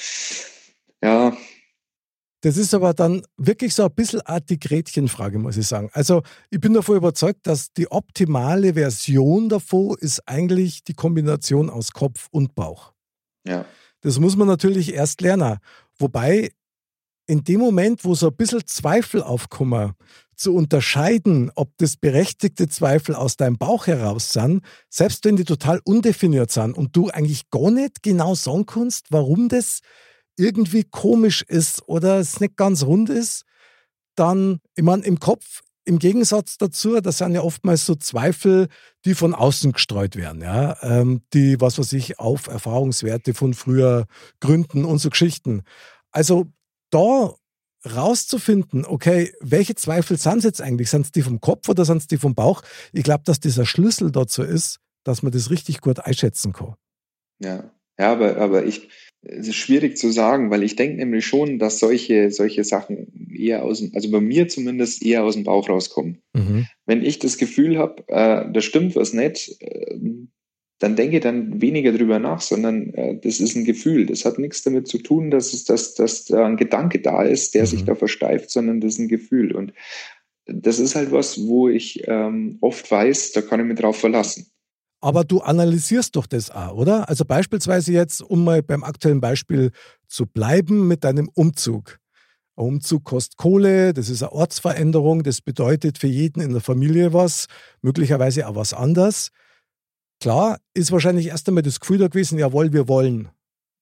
Ja. 1.03 1.37
Das 2.43 2.57
ist 2.57 2.73
aber 2.73 2.95
dann 2.95 3.23
wirklich 3.37 3.75
so 3.75 3.83
ein 3.83 3.93
bisschen 3.93 4.21
die 4.49 4.61
Gretchenfrage, 4.61 5.41
muss 5.41 5.57
ich 5.57 5.67
sagen. 5.67 5.91
Also 5.95 6.23
ich 6.51 6.61
bin 6.61 6.75
davon 6.75 6.97
überzeugt, 6.97 7.41
dass 7.49 7.73
die 7.73 7.91
optimale 7.91 8.75
Version 8.75 9.49
davon 9.49 9.97
ist 9.99 10.23
eigentlich 10.27 10.85
die 10.85 10.95
Kombination 10.95 11.71
aus 11.71 11.91
Kopf 11.91 12.29
und 12.31 12.55
Bauch. 12.55 12.93
Ja. 13.45 13.65
Das 14.01 14.19
muss 14.19 14.37
man 14.37 14.47
natürlich 14.47 14.93
erst 14.93 15.21
lernen. 15.21 15.59
Wobei 15.99 16.51
in 17.27 17.43
dem 17.43 17.61
Moment, 17.61 18.05
wo 18.05 18.15
so 18.15 18.29
ein 18.29 18.37
bisschen 18.37 18.67
Zweifel 18.67 19.23
aufkommen, 19.23 19.95
zu 20.37 20.55
unterscheiden, 20.55 21.51
ob 21.55 21.73
das 21.79 21.97
berechtigte 21.97 22.69
Zweifel 22.69 23.15
aus 23.15 23.37
deinem 23.37 23.57
Bauch 23.57 23.87
heraus 23.87 24.33
sind, 24.33 24.63
selbst 24.89 25.25
wenn 25.25 25.37
die 25.37 25.45
total 25.45 25.81
undefiniert 25.85 26.51
sind 26.51 26.77
und 26.77 26.95
du 26.95 27.09
eigentlich 27.09 27.51
gar 27.51 27.71
nicht 27.71 28.03
genau 28.03 28.35
sagen 28.35 28.67
kannst, 28.67 29.07
warum 29.11 29.49
das 29.49 29.81
irgendwie 30.37 30.85
komisch 30.85 31.43
ist 31.43 31.89
oder 31.89 32.19
es 32.19 32.41
nicht 32.41 32.57
ganz 32.57 32.83
rund 32.85 33.09
ist, 33.09 33.45
dann, 34.15 34.61
ich 34.75 34.85
meine, 34.85 35.05
im 35.05 35.19
Kopf 35.19 35.63
im 35.87 35.99
Gegensatz 35.99 36.59
dazu, 36.59 37.01
das 37.01 37.19
sind 37.19 37.35
ja 37.35 37.43
oftmals 37.43 37.87
so 37.87 37.95
Zweifel, 37.95 38.69
die 39.05 39.15
von 39.15 39.35
außen 39.35 39.73
gestreut 39.73 40.17
werden, 40.17 40.43
ja, 40.43 40.77
ähm, 40.83 41.23
die, 41.33 41.61
was 41.61 41.79
weiß 41.79 41.93
ich, 41.93 42.19
auf 42.19 42.49
Erfahrungswerte 42.49 43.35
von 43.35 43.55
früher 43.55 44.07
gründen 44.41 44.85
und 44.85 44.99
so 44.99 45.11
Geschichten. 45.11 45.63
Also 46.11 46.47
da 46.91 47.35
rauszufinden, 47.85 48.85
okay, 48.85 49.33
welche 49.41 49.77
Zweifel 49.77 50.19
sind 50.19 50.39
es 50.39 50.45
jetzt 50.45 50.61
eigentlich? 50.61 50.91
Sind 50.91 51.07
es 51.07 51.13
die 51.13 51.23
vom 51.23 51.41
Kopf 51.41 51.69
oder 51.69 51.85
sind 51.85 51.99
es 51.99 52.09
die 52.09 52.19
vom 52.19 52.35
Bauch? 52.35 52.63
Ich 52.93 53.05
glaube, 53.05 53.23
dass 53.25 53.39
dieser 53.39 53.65
Schlüssel 53.65 54.11
dazu 54.11 54.43
ist, 54.43 54.81
dass 55.05 55.23
man 55.23 55.31
das 55.31 55.51
richtig 55.51 55.81
gut 55.81 56.01
einschätzen 56.01 56.53
kann. 56.53 56.75
Ja, 57.39 57.71
ja 57.99 58.13
aber, 58.13 58.39
aber 58.39 58.65
ich, 58.65 58.89
es 59.29 59.49
ist 59.49 59.57
schwierig 59.57 59.97
zu 59.97 60.11
sagen, 60.11 60.51
weil 60.51 60.63
ich 60.63 60.77
denke 60.77 60.97
nämlich 60.97 61.27
schon, 61.27 61.59
dass 61.59 61.79
solche, 61.79 62.31
solche 62.31 62.65
Sachen 62.65 63.31
eher 63.35 63.65
aus 63.65 63.81
dem, 63.81 63.93
also 63.95 64.11
bei 64.11 64.21
mir 64.21 64.49
zumindest 64.49 65.05
eher 65.05 65.25
aus 65.25 65.35
dem 65.35 65.45
Bauch 65.45 65.69
rauskommen. 65.69 66.23
Mhm. 66.33 66.67
Wenn 66.87 67.05
ich 67.05 67.19
das 67.19 67.39
Gefühl 67.39 67.79
habe, 67.79 68.05
äh, 68.09 68.51
da 68.53 68.61
stimmt 68.61 68.95
was 68.97 69.13
nicht, 69.13 69.57
äh, 69.61 69.99
dann 70.79 70.95
denke 70.95 71.17
ich 71.17 71.23
dann 71.23 71.61
weniger 71.61 71.93
drüber 71.93 72.19
nach, 72.19 72.41
sondern 72.41 72.93
äh, 72.95 73.19
das 73.19 73.41
ist 73.41 73.57
ein 73.57 73.65
Gefühl. 73.65 74.07
Das 74.07 74.25
hat 74.25 74.39
nichts 74.39 74.63
damit 74.63 74.87
zu 74.89 74.99
tun, 74.99 75.31
dass, 75.31 75.53
es, 75.53 75.65
dass, 75.65 75.95
dass 75.95 76.27
da 76.27 76.45
ein 76.45 76.57
Gedanke 76.57 77.01
da 77.01 77.23
ist, 77.23 77.55
der 77.55 77.63
mhm. 77.63 77.67
sich 77.67 77.85
da 77.85 77.95
versteift, 77.95 78.51
sondern 78.51 78.81
das 78.81 78.95
ist 78.95 78.99
ein 78.99 79.09
Gefühl. 79.09 79.55
Und 79.55 79.73
das 80.47 80.79
ist 80.79 80.95
halt 80.95 81.13
was, 81.13 81.47
wo 81.47 81.69
ich 81.69 82.03
ähm, 82.07 82.59
oft 82.61 82.91
weiß, 82.91 83.33
da 83.33 83.43
kann 83.43 83.61
ich 83.61 83.67
mich 83.67 83.79
drauf 83.79 83.99
verlassen. 83.99 84.47
Aber 85.07 85.23
du 85.23 85.41
analysierst 85.41 86.17
doch 86.17 86.27
das 86.27 86.51
auch, 86.51 86.73
oder? 86.73 87.09
Also 87.09 87.25
beispielsweise 87.25 87.93
jetzt, 87.93 88.23
um 88.23 88.43
mal 88.43 88.61
beim 88.61 88.83
aktuellen 88.83 89.21
Beispiel 89.21 89.71
zu 90.09 90.27
bleiben 90.27 90.89
mit 90.89 91.05
deinem 91.05 91.31
Umzug. 91.33 92.01
Ein 92.57 92.65
Umzug 92.65 93.05
kostet 93.05 93.37
Kohle, 93.37 93.95
das 93.95 94.09
ist 94.09 94.25
eine 94.25 94.33
Ortsveränderung, 94.33 95.23
das 95.23 95.43
bedeutet 95.43 95.99
für 95.99 96.09
jeden 96.09 96.41
in 96.41 96.51
der 96.51 96.61
Familie 96.61 97.13
was, 97.13 97.47
möglicherweise 97.83 98.49
auch 98.49 98.57
was 98.57 98.75
anderes. 98.75 99.31
Klar, 100.21 100.59
ist 100.75 100.91
wahrscheinlich 100.91 101.29
erst 101.29 101.47
einmal 101.47 101.63
das 101.63 101.79
Gefühl 101.79 101.99
da 101.99 102.09
gewesen, 102.09 102.37
jawohl, 102.37 102.73
wir 102.73 102.89
wollen. 102.89 103.29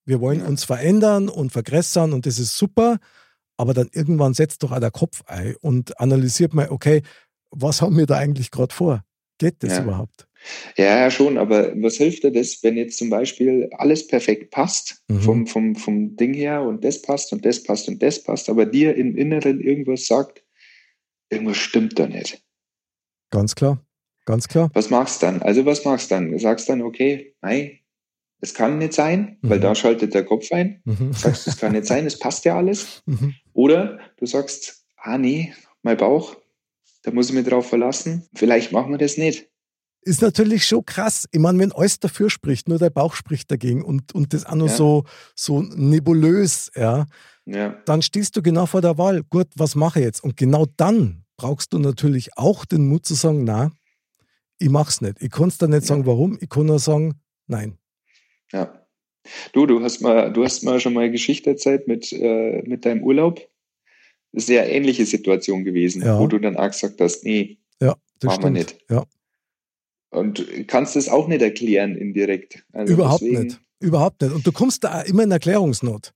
Wir 0.05 0.21
wollen 0.21 0.43
uns 0.43 0.65
verändern 0.65 1.31
und 1.31 1.53
vergrößern 1.53 2.13
und 2.13 2.27
das 2.27 2.39
ist 2.39 2.55
super. 2.59 2.99
Aber 3.57 3.73
dann 3.73 3.89
irgendwann 3.93 4.35
setzt 4.35 4.63
doch 4.63 4.73
auch 4.73 4.81
der 4.81 4.91
Kopf 4.91 5.23
ein 5.25 5.57
und 5.63 5.99
analysiert 5.99 6.53
mal, 6.53 6.69
okay, 6.69 7.01
was 7.51 7.81
haben 7.81 7.97
wir 7.97 8.05
da 8.05 8.19
eigentlich 8.19 8.51
gerade 8.51 8.75
vor? 8.75 9.05
Geht 9.39 9.63
das 9.63 9.79
ja. 9.79 9.85
überhaupt? 9.85 10.29
Ja, 10.77 10.99
ja, 10.99 11.11
schon, 11.11 11.39
aber 11.39 11.73
was 11.81 11.97
hilft 11.97 12.25
dir 12.25 12.33
das, 12.33 12.63
wenn 12.63 12.77
jetzt 12.77 12.99
zum 12.99 13.11
Beispiel 13.11 13.71
alles 13.73 14.07
perfekt 14.07 14.51
passt, 14.51 15.03
mhm. 15.09 15.21
vom, 15.21 15.47
vom, 15.47 15.77
vom 15.77 16.17
Ding 16.17 16.35
her 16.35 16.63
und 16.63 16.85
das 16.85 17.01
passt 17.03 17.33
und 17.33 17.45
das 17.45 17.63
passt 17.63 17.89
und 17.89 18.03
das 18.03 18.23
passt, 18.23 18.49
aber 18.49 18.67
dir 18.67 18.95
im 18.97 19.17
Inneren 19.17 19.61
irgendwas 19.61 20.07
sagt, 20.07 20.45
irgendwas 21.31 21.57
stimmt 21.57 21.99
da 21.99 22.07
nicht. 22.07 22.43
Ganz 23.31 23.55
klar, 23.55 23.85
ganz 24.27 24.49
klar. 24.49 24.71
Was 24.75 24.91
machst 24.91 25.23
du 25.23 25.27
dann? 25.27 25.43
Also 25.43 25.65
was 25.65 25.85
machst 25.85 26.11
du 26.11 26.17
dann? 26.17 26.31
Du 26.33 26.39
sagst 26.39 26.69
dann, 26.69 26.83
okay, 26.83 27.35
nein, 27.41 27.79
es 28.41 28.53
kann 28.53 28.79
nicht 28.79 28.93
sein, 28.93 29.39
mhm. 29.41 29.51
weil 29.51 29.61
da 29.61 29.75
schaltet 29.75 30.13
der 30.15 30.25
Kopf 30.25 30.53
ein. 30.53 30.83
Mhm. 30.85 31.13
Du 31.13 31.19
sagst, 31.19 31.47
es 31.47 31.57
kann 31.57 31.73
nicht 31.73 31.87
sein, 31.87 32.07
es 32.07 32.19
passt 32.19 32.45
ja 32.45 32.57
alles. 32.57 33.03
Mhm. 33.07 33.35
Oder 33.53 34.01
du 34.17 34.27
sagst, 34.27 34.85
ah 34.97 35.17
nee, 35.17 35.55
mein 35.83 35.97
Bauch, 35.97 36.37
da 37.03 37.13
muss 37.13 37.29
ich 37.29 37.35
mich 37.35 37.47
drauf 37.47 37.69
verlassen, 37.69 38.27
vielleicht 38.35 38.73
machen 38.73 38.91
wir 38.91 38.99
das 38.99 39.17
nicht 39.17 39.49
ist 40.05 40.23
natürlich 40.23 40.67
schon 40.67 40.85
krass. 40.85 41.27
Ich 41.33 41.41
meine, 41.41 41.59
wenn 41.59 41.73
alles 41.73 41.99
dafür 41.99 42.31
spricht, 42.31 42.69
nur 42.69 42.79
der 42.79 42.91
Bauch 42.91 43.15
spricht 43.15 43.51
dagegen 43.51 43.83
und, 43.83 44.15
und 44.15 44.33
das 44.33 44.47
auch 44.47 44.55
noch 44.55 44.69
ja. 44.69 44.75
so, 44.75 45.05
so 45.35 45.63
nebulös, 45.63 46.71
ja, 46.77 47.07
ja, 47.47 47.71
dann 47.85 48.03
stehst 48.03 48.37
du 48.37 48.43
genau 48.43 48.67
vor 48.67 48.81
der 48.81 48.97
Wahl. 48.97 49.23
Gut, 49.23 49.49
was 49.57 49.75
mache 49.75 50.01
ich 50.01 50.05
jetzt? 50.05 50.25
Und 50.25 50.37
genau 50.37 50.67
dann 50.77 51.25
brauchst 51.37 51.73
du 51.73 51.79
natürlich 51.79 52.37
auch 52.37 52.65
den 52.65 52.89
Mut 52.89 53.05
zu 53.05 53.15
sagen, 53.15 53.45
na, 53.45 53.73
ich 54.59 54.71
mach's 54.71 55.01
nicht. 55.01 55.21
Ich 55.21 55.31
kann 55.31 55.49
es 55.49 55.59
dann 55.59 55.71
nicht 55.71 55.83
ja. 55.83 55.89
sagen, 55.89 56.07
warum. 56.07 56.39
Ich 56.41 56.49
kann 56.49 56.67
nur 56.67 56.79
sagen, 56.79 57.21
nein. 57.47 57.79
Ja. 58.53 58.81
Du, 59.53 59.67
du 59.67 59.83
hast 59.83 60.01
mal, 60.01 60.33
du 60.33 60.45
hast 60.45 60.63
mal 60.65 60.81
schon 60.81 60.93
mal 60.95 61.03
eine 61.03 61.11
Geschichte 61.11 61.51
erzählt 61.51 61.89
mit, 61.89 62.13
äh, 62.13 62.63
mit 62.67 62.85
deinem 62.85 63.03
Urlaub. 63.03 63.41
Sehr 64.33 64.71
ähnliche 64.71 65.07
Situation 65.07 65.65
gewesen, 65.65 66.03
wo 66.03 66.27
du 66.27 66.39
dann 66.39 66.57
auch 66.57 66.67
gesagt 66.67 67.01
hast, 67.01 67.25
nee, 67.25 67.59
ja, 67.81 67.95
das 68.19 68.27
machen 68.27 68.43
wir 68.43 68.51
nicht. 68.51 68.77
Ja. 68.91 69.05
Und 70.15 70.47
kannst 70.69 70.97
das 70.97 71.09
auch 71.09 71.29
nicht 71.29 71.43
erklären 71.43 71.97
indirekt. 71.97 72.65
Also 72.73 72.95
Überhaupt 72.95 73.23
nicht. 73.23 73.61
Überhaupt 73.81 74.23
nicht. 74.23 74.33
Und 74.33 74.47
du 74.47 74.53
kommst 74.53 74.85
da 74.85 75.03
immer 75.03 75.25
in 75.25 75.31
Erklärungsnot. 75.31 76.13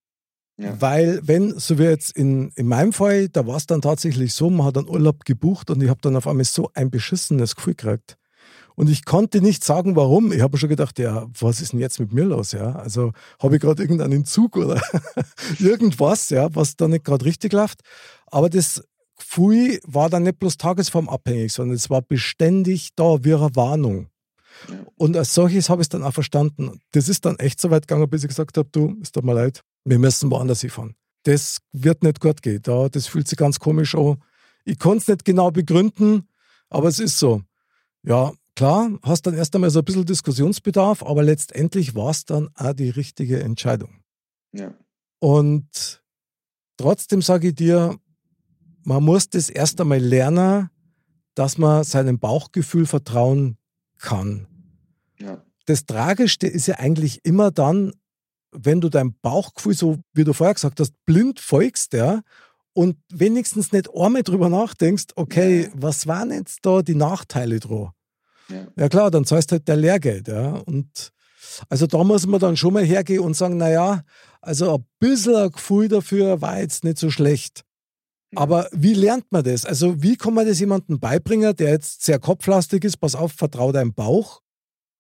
Ja. 0.57 0.81
Weil, 0.81 1.21
wenn, 1.23 1.59
so 1.59 1.79
wie 1.79 1.85
jetzt 1.85 2.17
in, 2.17 2.51
in 2.57 2.67
meinem 2.67 2.93
Fall, 2.93 3.29
da 3.29 3.47
war 3.47 3.57
es 3.57 3.67
dann 3.67 3.81
tatsächlich 3.81 4.35
so, 4.35 4.51
man 4.51 4.67
hat 4.67 4.77
einen 4.77 4.89
Urlaub 4.89 5.25
gebucht 5.25 5.71
und 5.71 5.83
ich 5.83 5.89
habe 5.89 6.01
dann 6.03 6.17
auf 6.17 6.27
einmal 6.27 6.45
so 6.45 6.71
ein 6.75 6.91
beschissenes 6.91 7.55
Gefühl 7.55 7.75
gekriegt. 7.75 8.17
Und 8.75 8.89
ich 8.89 9.05
konnte 9.05 9.41
nicht 9.41 9.65
sagen, 9.65 9.97
warum. 9.97 10.31
Ich 10.31 10.41
habe 10.41 10.57
schon 10.57 10.69
gedacht, 10.69 11.01
ja, 11.01 11.27
was 11.39 11.61
ist 11.61 11.73
denn 11.73 11.81
jetzt 11.81 11.99
mit 11.99 12.13
mir 12.13 12.25
los? 12.25 12.53
Ja, 12.53 12.77
also 12.77 13.13
habe 13.41 13.57
ich 13.57 13.61
gerade 13.61 13.83
irgendeinen 13.83 14.25
Zug 14.25 14.57
oder 14.57 14.81
irgendwas, 15.59 16.31
ja, 16.31 16.55
was 16.55 16.77
da 16.77 16.87
nicht 16.87 17.05
gerade 17.05 17.25
richtig 17.25 17.53
läuft. 17.53 17.81
Aber 18.27 18.49
das 18.49 18.85
Gefühl 19.19 19.81
war 19.85 20.09
dann 20.09 20.23
nicht 20.23 20.39
bloß 20.39 20.57
tagesformabhängig, 20.57 21.53
sondern 21.53 21.77
es 21.77 21.91
war 21.91 22.03
beständig 22.03 22.91
da 22.97 23.25
wie 23.25 23.35
eine 23.35 23.55
Warnung. 23.55 24.09
Und 24.97 25.17
als 25.17 25.35
solches 25.35 25.69
habe 25.69 25.83
ich 25.83 25.87
es 25.87 25.89
dann 25.91 26.03
auch 26.03 26.13
verstanden. 26.13 26.81
Das 26.93 27.09
ist 27.09 27.25
dann 27.25 27.39
echt 27.39 27.61
so 27.61 27.71
weit 27.71 27.87
gegangen, 27.87 28.09
bis 28.09 28.25
ich 28.25 28.29
gesagt 28.29 28.57
habe, 28.57 28.69
du, 28.73 28.97
es 29.03 29.13
tut 29.13 29.25
mir 29.25 29.35
leid, 29.35 29.63
wir 29.85 29.99
müssen 29.99 30.31
woanders 30.31 30.61
hinfahren. 30.61 30.97
Das 31.25 31.61
wird 31.73 32.03
nicht 32.03 32.21
gut 32.21 32.43
gehen. 32.43 32.63
Da, 32.63 32.89
das 32.89 33.07
fühlt 33.07 33.29
sich 33.29 33.39
ganz 33.39 33.59
komisch 33.59 33.95
an. 33.95 34.23
Ich 34.65 34.79
konnte 34.79 34.99
es 34.99 35.09
nicht 35.09 35.25
genau 35.25 35.51
begründen, 35.51 36.29
aber 36.69 36.89
es 36.89 36.99
ist 36.99 37.19
so. 37.19 37.43
Ja, 38.03 38.33
klar, 38.55 38.91
hast 39.03 39.27
dann 39.27 39.35
erst 39.35 39.55
einmal 39.55 39.71
so 39.71 39.81
ein 39.81 39.85
bisschen 39.85 40.05
Diskussionsbedarf, 40.05 41.03
aber 41.03 41.23
letztendlich 41.23 41.95
war 41.95 42.11
es 42.11 42.25
dann 42.25 42.49
auch 42.55 42.73
die 42.73 42.91
richtige 42.91 43.43
Entscheidung. 43.43 44.03
Ja. 44.53 44.75
Und 45.21 46.03
trotzdem 46.77 47.23
sage 47.23 47.49
ich 47.49 47.55
dir, 47.55 47.99
man 48.89 49.05
muss 49.05 49.29
das 49.29 49.51
erst 49.51 49.83
einmal 49.83 49.99
lernen, 49.99 50.71
dass 51.35 51.59
man 51.59 51.85
seinem 51.85 52.19
Bauchgefühl 52.19 52.87
vertrauen 52.87 53.59
kann. 53.99 54.47
Ja. 55.21 55.45
Das 55.67 55.85
Tragischste 55.85 56.47
ist 56.47 56.69
ja 56.69 56.77
eigentlich 56.77 57.23
immer 57.23 57.51
dann, 57.51 57.93
wenn 58.51 58.81
du 58.81 58.89
dein 58.89 59.15
Bauchgefühl, 59.21 59.75
so 59.75 59.99
wie 60.15 60.25
du 60.25 60.33
vorher 60.33 60.55
gesagt 60.55 60.81
hast, 60.81 60.95
blind 61.05 61.39
folgst, 61.39 61.93
ja, 61.93 62.23
und 62.73 62.97
wenigstens 63.13 63.73
nicht 63.73 63.91
einmal 63.95 64.23
drüber 64.23 64.49
nachdenkst, 64.49 65.09
okay, 65.17 65.65
ja. 65.65 65.69
was 65.75 66.07
waren 66.07 66.33
jetzt 66.33 66.61
da 66.63 66.81
die 66.81 66.95
Nachteile 66.95 67.61
dran? 67.61 67.91
Ja. 68.49 68.69
ja. 68.75 68.89
klar, 68.89 69.11
dann 69.11 69.27
zahlst 69.27 69.51
du 69.51 69.57
halt 69.57 69.69
der 69.69 69.77
Lehrgeld, 69.77 70.29
ja. 70.29 70.53
Und 70.53 71.13
also 71.69 71.87
da 71.87 72.03
muss 72.05 72.27
man 72.27 72.41
dann 72.41 72.57
schon 72.57 72.73
mal 72.73 72.85
hergehen 72.85 73.21
und 73.21 73.37
sagen, 73.37 73.59
naja, 73.59 74.03
also 74.41 74.77
ein 74.77 74.85
bisschen 74.99 75.37
ein 75.37 75.53
Gefühl 75.53 75.89
dafür 75.89 76.41
war 76.41 76.59
jetzt 76.59 76.85
nicht 76.85 76.97
so 76.97 77.11
schlecht. 77.11 77.68
Aber 78.35 78.69
wie 78.73 78.95
lernt 78.95 79.31
man 79.31 79.45
das? 79.45 79.65
Also, 79.65 80.03
wie 80.03 80.17
kann 80.17 80.35
man 80.35 80.47
das 80.47 80.61
jemandem 80.61 81.01
beibringen, 81.01 81.57
der 81.57 81.71
jetzt 81.71 82.05
sehr 82.05 82.19
kopflastig 82.19 82.85
ist? 82.85 82.99
Pass 82.99 83.15
auf, 83.15 83.33
vertrau 83.33 83.73
deinem 83.73 83.95
Bauch 83.95 84.43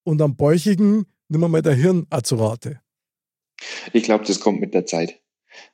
und 0.04 0.22
am 0.22 0.36
Bäuchigen 0.36 1.04
nimm 1.28 1.40
mal 1.42 1.62
dein 1.62 1.78
Hirn 1.78 2.06
zu 2.22 2.36
Rate. 2.36 2.80
Ich 3.92 4.04
glaube, 4.04 4.24
das 4.24 4.40
kommt 4.40 4.60
mit 4.60 4.72
der 4.72 4.86
Zeit. 4.86 5.20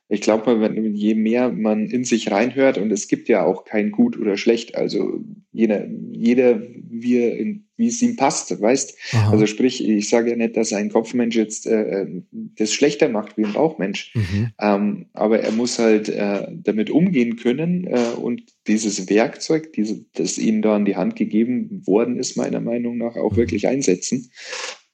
Ich 0.07 0.21
glaube, 0.21 0.73
je 0.93 1.15
mehr 1.15 1.51
man 1.51 1.87
in 1.87 2.03
sich 2.03 2.31
reinhört, 2.31 2.77
und 2.77 2.91
es 2.91 3.07
gibt 3.07 3.27
ja 3.29 3.43
auch 3.43 3.65
kein 3.65 3.91
Gut 3.91 4.17
oder 4.17 4.37
Schlecht, 4.37 4.75
also 4.75 5.19
jeder, 5.51 5.85
jeder 6.11 6.59
wie, 6.59 7.64
wie 7.77 7.87
es 7.87 8.01
ihm 8.01 8.15
passt, 8.15 8.59
weißt. 8.61 8.97
Aha. 9.13 9.31
Also 9.31 9.45
sprich, 9.45 9.87
ich 9.87 10.09
sage 10.09 10.31
ja 10.31 10.35
nicht, 10.35 10.57
dass 10.57 10.73
ein 10.73 10.89
Kopfmensch 10.89 11.35
jetzt 11.35 11.67
äh, 11.67 12.05
das 12.31 12.73
schlechter 12.73 13.09
macht 13.09 13.37
wie 13.37 13.45
ein 13.45 13.53
Bauchmensch, 13.53 14.13
mhm. 14.15 14.51
ähm, 14.59 15.05
aber 15.13 15.39
er 15.41 15.51
muss 15.51 15.79
halt 15.79 16.09
äh, 16.09 16.47
damit 16.51 16.89
umgehen 16.89 17.35
können 17.35 17.85
äh, 17.87 18.13
und 18.19 18.43
dieses 18.67 19.09
Werkzeug, 19.09 19.73
diese, 19.73 20.05
das 20.13 20.37
ihm 20.37 20.61
da 20.61 20.75
an 20.75 20.85
die 20.85 20.95
Hand 20.95 21.15
gegeben 21.15 21.81
worden 21.85 22.17
ist, 22.17 22.37
meiner 22.37 22.61
Meinung 22.61 22.97
nach 22.97 23.15
auch 23.15 23.33
mhm. 23.33 23.37
wirklich 23.37 23.67
einsetzen. 23.67 24.31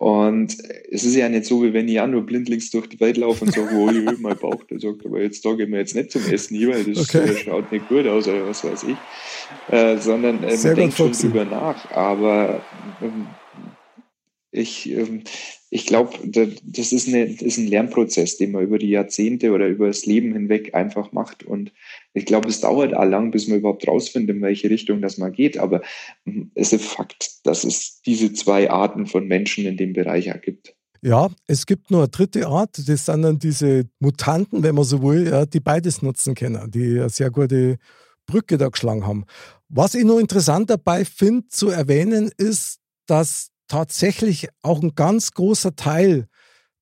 Und 0.01 0.57
es 0.89 1.03
ist 1.03 1.13
ja 1.13 1.29
nicht 1.29 1.45
so, 1.45 1.61
wie 1.61 1.73
wenn 1.73 1.87
ich 1.87 1.93
ja 1.93 2.07
nur 2.07 2.25
blindlings 2.25 2.71
durch 2.71 2.89
die 2.89 2.99
Welt 2.99 3.17
laufe 3.17 3.45
und 3.45 3.53
sage, 3.53 3.69
oh, 3.75 3.87
ich 3.87 4.17
mein 4.17 4.35
Bauch, 4.35 4.63
der 4.63 4.79
sagt, 4.79 5.05
aber 5.05 5.21
jetzt 5.21 5.45
da 5.45 5.53
gehen 5.53 5.71
wir 5.71 5.77
jetzt 5.77 5.93
nicht 5.93 6.09
zum 6.09 6.25
Essen 6.25 6.57
hier, 6.57 6.69
weil 6.69 6.85
das 6.85 7.07
okay. 7.07 7.35
schaut 7.35 7.71
nicht 7.71 7.87
gut 7.87 8.07
aus 8.07 8.27
oder 8.27 8.47
was 8.47 8.63
weiß 8.63 8.85
ich. 8.85 8.95
Äh, 9.71 9.99
sondern 9.99 10.43
äh, 10.43 10.57
man 10.57 10.75
denkt 10.75 10.97
schon 10.97 11.11
drüber 11.11 11.45
nach. 11.45 11.91
Aber 11.91 12.65
ähm, 12.99 13.27
ich, 14.49 14.89
ähm, 14.89 15.23
ich 15.69 15.85
glaube, 15.85 16.17
das 16.25 16.91
ist, 16.91 17.07
eine, 17.07 17.27
das 17.27 17.43
ist 17.43 17.57
ein 17.59 17.67
Lernprozess, 17.67 18.37
den 18.37 18.53
man 18.53 18.63
über 18.63 18.79
die 18.79 18.89
Jahrzehnte 18.89 19.51
oder 19.51 19.67
über 19.67 19.85
das 19.85 20.07
Leben 20.07 20.33
hinweg 20.33 20.73
einfach 20.73 21.11
macht. 21.11 21.43
Und 21.43 21.73
ich 22.13 22.25
glaube, 22.25 22.49
es 22.49 22.61
dauert 22.61 22.93
auch 22.93 23.05
lang, 23.05 23.31
bis 23.31 23.47
man 23.47 23.59
überhaupt 23.59 23.87
rausfindet, 23.87 24.35
in 24.35 24.41
welche 24.41 24.69
Richtung 24.69 25.01
das 25.01 25.17
mal 25.17 25.31
geht. 25.31 25.57
Aber 25.57 25.81
hm, 26.25 26.51
es 26.55 26.73
ist 26.73 26.81
ein 26.81 26.87
Fakt, 26.87 27.45
dass 27.45 27.63
es 27.63 28.01
diese 28.01 28.33
zwei 28.33 28.69
Arten 28.69 29.05
von 29.05 29.27
Menschen 29.27 29.65
in 29.65 29.77
dem 29.77 29.93
Bereich 29.93 30.29
gibt. 30.41 30.75
Ja, 31.03 31.29
es 31.47 31.65
gibt 31.65 31.89
nur 31.89 32.01
eine 32.01 32.09
dritte 32.09 32.47
Art, 32.47 32.77
das 32.87 33.05
sind 33.05 33.23
dann 33.23 33.39
diese 33.39 33.89
Mutanten, 33.99 34.61
wenn 34.61 34.75
man 34.75 34.83
so 34.83 35.01
will, 35.01 35.27
ja, 35.27 35.47
die 35.47 35.59
beides 35.59 36.03
nutzen 36.03 36.35
können, 36.35 36.69
die 36.69 36.99
eine 36.99 37.09
sehr 37.09 37.31
gute 37.31 37.77
Brücke 38.27 38.57
da 38.59 38.67
geschlagen 38.67 39.07
haben. 39.07 39.25
Was 39.67 39.95
ich 39.95 40.03
noch 40.03 40.19
interessant 40.19 40.69
dabei 40.69 41.03
finde 41.03 41.47
zu 41.47 41.69
erwähnen, 41.69 42.29
ist, 42.37 42.79
dass 43.07 43.49
tatsächlich 43.67 44.49
auch 44.61 44.83
ein 44.83 44.93
ganz 44.93 45.31
großer 45.31 45.75
Teil 45.75 46.27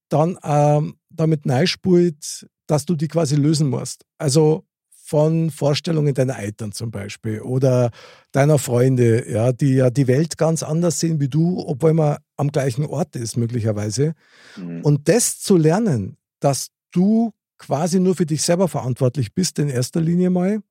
dann 0.09 0.37
ähm, 0.43 0.95
damit 1.09 1.45
neispult, 1.45 2.47
dass 2.67 2.85
du 2.85 2.95
die 2.95 3.07
quasi 3.07 3.35
lösen 3.35 3.69
musst. 3.69 4.05
Also 4.17 4.65
von 5.09 5.49
Vorstellungen 5.49 6.13
deiner 6.13 6.37
Eltern 6.37 6.71
zum 6.71 6.91
Beispiel 6.91 7.41
oder 7.41 7.89
deiner 8.31 8.59
Freunde, 8.59 9.27
ja, 9.27 9.51
die 9.51 9.73
ja 9.73 9.89
die 9.89 10.05
Welt 10.05 10.37
ganz 10.37 10.61
anders 10.61 10.99
sehen 10.99 11.19
wie 11.19 11.27
du, 11.27 11.65
obwohl 11.65 11.93
man 11.93 12.17
am 12.37 12.51
gleichen 12.51 12.85
Ort 12.85 13.15
ist 13.15 13.35
möglicherweise. 13.35 14.13
Mhm. 14.55 14.81
Und 14.83 15.09
das 15.09 15.39
zu 15.39 15.57
lernen, 15.57 16.17
dass 16.39 16.69
du 16.91 17.31
quasi 17.57 17.99
nur 17.99 18.15
für 18.15 18.27
dich 18.27 18.43
selber 18.43 18.67
verantwortlich 18.67 19.33
bist 19.33 19.57
in 19.57 19.67
erster 19.67 19.99
Linie 19.99 20.29
mal, 20.29 20.61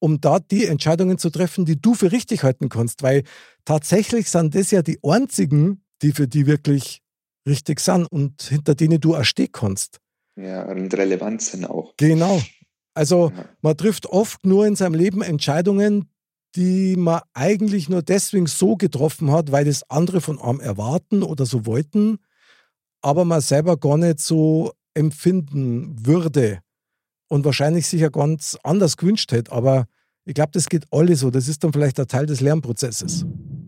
um 0.00 0.20
da 0.20 0.40
die 0.40 0.66
Entscheidungen 0.66 1.16
zu 1.16 1.30
treffen, 1.30 1.64
die 1.64 1.80
du 1.80 1.94
für 1.94 2.10
richtig 2.10 2.42
halten 2.42 2.68
kannst, 2.68 3.04
weil 3.04 3.22
tatsächlich 3.64 4.30
sind 4.30 4.56
das 4.56 4.72
ja 4.72 4.82
die 4.82 4.98
einzigen, 5.04 5.84
die 6.02 6.10
für 6.10 6.26
die 6.26 6.46
wirklich 6.48 7.02
richtig 7.46 7.78
sind 7.78 8.06
und 8.10 8.42
hinter 8.42 8.74
denen 8.74 9.00
du 9.00 9.14
auch 9.14 9.24
stehen 9.24 9.52
kannst. 9.52 10.00
Ja, 10.34 10.64
und 10.64 10.92
relevant 10.92 11.40
sind 11.40 11.66
auch. 11.66 11.94
Genau. 11.98 12.42
Also 12.94 13.32
man 13.62 13.76
trifft 13.76 14.06
oft 14.06 14.44
nur 14.44 14.66
in 14.66 14.76
seinem 14.76 14.94
Leben 14.94 15.22
Entscheidungen, 15.22 16.08
die 16.56 16.96
man 16.96 17.22
eigentlich 17.32 17.88
nur 17.88 18.02
deswegen 18.02 18.46
so 18.46 18.76
getroffen 18.76 19.30
hat, 19.30 19.52
weil 19.52 19.64
das 19.64 19.88
andere 19.90 20.20
von 20.20 20.38
einem 20.40 20.60
erwarten 20.60 21.22
oder 21.22 21.46
so 21.46 21.64
wollten, 21.64 22.18
aber 23.00 23.24
man 23.24 23.40
selber 23.40 23.76
gar 23.76 23.96
nicht 23.96 24.20
so 24.20 24.72
empfinden 24.94 25.96
würde 26.06 26.60
und 27.28 27.44
wahrscheinlich 27.44 27.86
sich 27.86 28.02
ja 28.02 28.10
ganz 28.10 28.58
anders 28.62 28.98
gewünscht 28.98 29.32
hätte. 29.32 29.52
Aber 29.52 29.86
ich 30.24 30.34
glaube, 30.34 30.50
das 30.52 30.68
geht 30.68 30.84
alle 30.90 31.16
so. 31.16 31.30
Das 31.30 31.48
ist 31.48 31.64
dann 31.64 31.72
vielleicht 31.72 31.98
ein 31.98 32.06
Teil 32.06 32.26
des 32.26 32.40
Lernprozesses. 32.40 33.24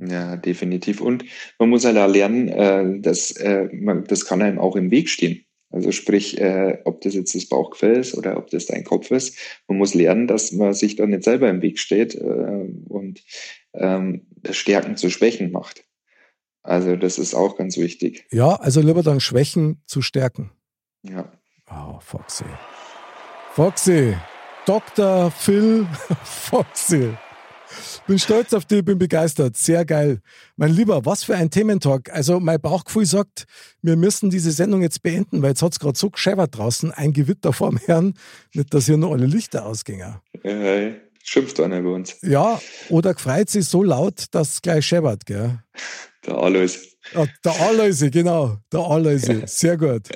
Ja, 0.06 0.36
definitiv. 0.36 1.00
Und 1.00 1.24
man 1.58 1.70
muss 1.70 1.84
halt 1.84 1.96
auch 1.96 2.08
lernen, 2.08 2.48
äh, 2.48 3.00
dass 3.00 3.30
äh, 3.32 3.68
das 4.06 4.26
kann 4.26 4.42
einem 4.42 4.58
auch 4.58 4.76
im 4.76 4.90
Weg 4.90 5.08
stehen. 5.08 5.43
Also 5.74 5.90
sprich, 5.90 6.40
äh, 6.40 6.78
ob 6.84 7.00
das 7.00 7.14
jetzt 7.14 7.34
das 7.34 7.46
Bauchgefühl 7.48 7.96
ist 7.96 8.16
oder 8.16 8.36
ob 8.36 8.48
das 8.48 8.66
dein 8.66 8.84
Kopf 8.84 9.10
ist. 9.10 9.36
Man 9.66 9.78
muss 9.78 9.92
lernen, 9.92 10.28
dass 10.28 10.52
man 10.52 10.72
sich 10.72 10.94
da 10.94 11.04
nicht 11.04 11.24
selber 11.24 11.48
im 11.50 11.62
Weg 11.62 11.80
steht 11.80 12.14
äh, 12.14 12.68
und 12.88 13.24
ähm, 13.72 14.24
das 14.36 14.56
Stärken 14.56 14.96
zu 14.96 15.10
Schwächen 15.10 15.50
macht. 15.50 15.84
Also 16.62 16.94
das 16.94 17.18
ist 17.18 17.34
auch 17.34 17.56
ganz 17.56 17.76
wichtig. 17.76 18.24
Ja, 18.30 18.54
also 18.54 18.80
lieber 18.80 19.02
dann 19.02 19.18
Schwächen 19.18 19.82
zu 19.86 20.00
stärken. 20.00 20.52
Ja. 21.02 21.32
Oh, 21.68 21.98
Foxy. 21.98 22.44
Foxy. 23.50 24.14
Dr. 24.66 25.32
Phil 25.32 25.86
Foxy. 26.24 27.10
Bin 28.06 28.18
stolz 28.18 28.52
auf 28.52 28.64
dich, 28.64 28.84
bin 28.84 28.98
begeistert. 28.98 29.56
Sehr 29.56 29.84
geil. 29.84 30.20
Mein 30.56 30.72
Lieber, 30.72 31.04
was 31.04 31.24
für 31.24 31.36
ein 31.36 31.50
Thementalk. 31.50 32.10
Also 32.12 32.40
mein 32.40 32.60
Bauchgefühl 32.60 33.06
sagt, 33.06 33.46
wir 33.82 33.96
müssen 33.96 34.30
diese 34.30 34.50
Sendung 34.52 34.82
jetzt 34.82 35.02
beenden, 35.02 35.42
weil 35.42 35.50
jetzt 35.50 35.62
hat 35.62 35.72
es 35.72 35.78
gerade 35.78 35.98
so 35.98 36.10
gescheppert 36.10 36.56
draußen, 36.56 36.92
ein 36.92 37.12
Gewitter 37.12 37.52
vorm 37.52 37.78
Herrn, 37.78 38.14
nicht, 38.52 38.72
dass 38.74 38.86
hier 38.86 38.96
nur 38.96 39.12
alle 39.12 39.26
Lichter 39.26 39.66
ausgingen. 39.66 40.16
Ja, 40.42 40.92
schimpft 41.22 41.58
einer 41.60 41.82
bei 41.82 41.88
uns. 41.88 42.16
Ja, 42.22 42.60
oder 42.90 43.14
gefreut 43.14 43.50
sich 43.50 43.66
so 43.66 43.82
laut, 43.82 44.26
dass 44.30 44.54
es 44.54 44.62
gleich 44.62 44.86
scheppert, 44.86 45.26
gell? 45.26 45.58
Der 46.26 46.34
Alois. 46.36 46.78
Ja, 47.14 47.26
der 47.44 47.60
Alois, 47.60 48.10
genau. 48.10 48.58
Der 48.72 48.80
Alois. 48.80 49.22
Sehr 49.46 49.76
gut. 49.76 50.08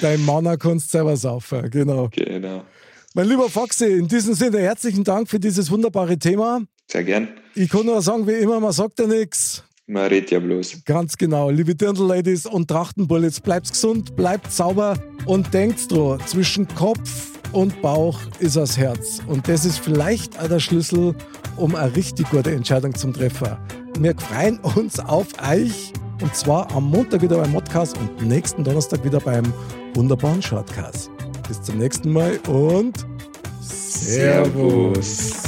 Dein 0.00 0.24
Manner 0.24 0.56
kannst 0.56 0.90
selber 0.90 1.16
saufen, 1.16 1.70
genau. 1.70 2.08
Genau. 2.12 2.64
Mein 3.14 3.28
lieber 3.28 3.48
Foxy, 3.48 3.86
in 3.86 4.08
diesem 4.08 4.34
Sinne 4.34 4.58
herzlichen 4.58 5.04
Dank 5.04 5.30
für 5.30 5.40
dieses 5.40 5.70
wunderbare 5.70 6.18
Thema. 6.18 6.60
Sehr 6.90 7.04
gern. 7.04 7.28
Ich 7.54 7.68
kann 7.68 7.86
nur 7.86 8.00
sagen, 8.00 8.26
wie 8.26 8.32
immer, 8.32 8.60
man 8.60 8.72
sagt 8.72 8.98
ja 9.00 9.06
nichts. 9.06 9.64
Man 9.88 10.06
redet 10.06 10.32
ja 10.32 10.40
bloß. 10.40 10.84
Ganz 10.84 11.16
genau. 11.16 11.50
Liebe 11.50 11.74
Dirndl-Ladies 11.74 12.46
und 12.46 12.68
Trachtenbullets, 12.68 13.40
bleibt 13.40 13.70
gesund, 13.70 14.16
bleibt 14.16 14.50
sauber 14.50 14.98
und 15.26 15.54
denkt 15.54 15.90
dran, 15.90 16.20
zwischen 16.26 16.66
Kopf 16.68 17.38
und 17.52 17.80
Bauch 17.82 18.18
ist 18.40 18.56
das 18.56 18.76
Herz. 18.76 19.20
Und 19.28 19.48
das 19.48 19.64
ist 19.64 19.78
vielleicht 19.78 20.38
auch 20.40 20.48
der 20.48 20.58
Schlüssel, 20.58 21.14
um 21.56 21.74
eine 21.76 21.94
richtig 21.94 22.28
gute 22.30 22.50
Entscheidung 22.50 22.94
zum 22.94 23.12
Treffen. 23.12 23.56
Wir 24.00 24.14
freuen 24.18 24.58
uns 24.58 24.98
auf 24.98 25.28
euch 25.48 25.92
und 26.20 26.34
zwar 26.34 26.70
am 26.74 26.90
Montag 26.90 27.22
wieder 27.22 27.38
beim 27.38 27.52
Modcast 27.52 27.96
und 27.98 28.26
nächsten 28.26 28.64
Donnerstag 28.64 29.04
wieder 29.04 29.20
beim 29.20 29.44
wunderbaren 29.94 30.42
Shortcast. 30.42 31.10
Bis 31.46 31.62
zum 31.62 31.78
nächsten 31.78 32.12
Mal 32.12 32.38
und 32.48 33.06
Servus. 33.60 35.45